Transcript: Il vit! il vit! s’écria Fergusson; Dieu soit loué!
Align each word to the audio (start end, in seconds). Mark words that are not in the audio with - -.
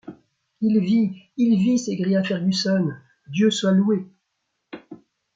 Il 0.61 0.79
vit! 0.79 1.29
il 1.37 1.59
vit! 1.59 1.77
s’écria 1.77 2.23
Fergusson; 2.23 2.89
Dieu 3.27 3.51
soit 3.51 3.71
loué! 3.73 4.07